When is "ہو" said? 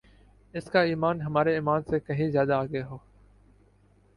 2.81-2.97